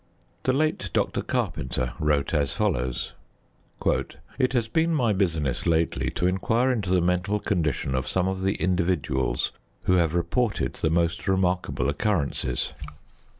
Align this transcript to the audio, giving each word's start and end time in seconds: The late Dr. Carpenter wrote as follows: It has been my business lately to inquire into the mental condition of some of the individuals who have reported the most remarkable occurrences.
The 0.41 0.51
late 0.51 0.89
Dr. 0.93 1.21
Carpenter 1.21 1.93
wrote 1.99 2.33
as 2.33 2.53
follows: 2.53 3.13
It 4.39 4.53
has 4.53 4.67
been 4.67 4.95
my 4.95 5.13
business 5.13 5.67
lately 5.67 6.09
to 6.15 6.25
inquire 6.25 6.71
into 6.71 6.89
the 6.89 7.01
mental 7.01 7.39
condition 7.39 7.93
of 7.93 8.07
some 8.07 8.27
of 8.27 8.41
the 8.41 8.55
individuals 8.55 9.51
who 9.85 9.97
have 9.97 10.15
reported 10.15 10.73
the 10.73 10.89
most 10.89 11.27
remarkable 11.27 11.87
occurrences. 11.87 12.73